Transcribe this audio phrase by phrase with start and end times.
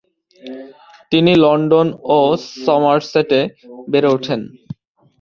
[1.11, 2.19] তিনি লন্ডন ও
[2.65, 3.39] সমারসেটে
[3.91, 4.41] বেড়ে ওঠেন।